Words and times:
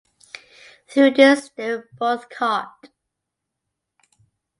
Through 0.87 1.11
this 1.11 1.49
they 1.51 1.69
were 1.75 1.87
both 1.99 2.27
caught. 2.27 2.87